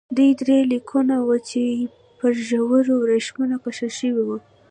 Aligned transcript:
دوی 0.15 0.31
درې 0.41 0.57
لیکونه 0.71 1.15
وو 1.25 1.37
چې 1.49 1.61
پر 2.17 2.31
ژړو 2.47 2.95
ورېښمو 2.99 3.57
کښل 3.63 3.91
شوي 3.99 4.23
وو. 4.27 4.37